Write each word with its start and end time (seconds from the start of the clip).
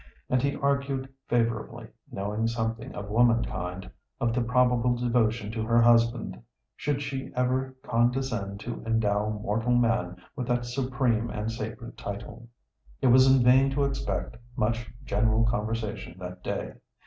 And 0.31 0.41
he 0.41 0.55
argued 0.55 1.07
favourably, 1.27 1.85
knowing 2.11 2.47
something 2.47 2.95
of 2.95 3.09
womankind, 3.11 3.87
of 4.19 4.33
the 4.33 4.41
probable 4.41 4.95
devotion 4.95 5.51
to 5.51 5.61
her 5.63 5.79
husband 5.79 6.41
should 6.75 7.03
she 7.03 7.31
ever 7.35 7.75
condescend 7.83 8.59
to 8.61 8.83
endow 8.83 9.29
mortal 9.29 9.75
man 9.75 10.15
with 10.35 10.47
that 10.47 10.65
supreme 10.65 11.29
and 11.29 11.51
sacred 11.51 11.99
title. 11.99 12.47
It 12.99 13.09
was 13.09 13.31
in 13.31 13.43
vain 13.43 13.69
to 13.73 13.83
expect 13.83 14.37
much 14.55 14.91
general 15.05 15.43
conversation 15.45 16.17
that 16.17 16.43
day. 16.43 16.73